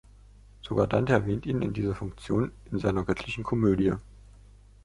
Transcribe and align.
Sogar 0.63 0.87
Dante 0.87 1.13
erwähnt 1.13 1.45
ihn 1.45 1.61
in 1.61 1.73
dieser 1.73 1.93
Funktion 1.93 2.51
in 2.71 2.79
seiner 2.79 3.03
"Göttlichen 3.05 3.43
Komödie". 3.43 3.93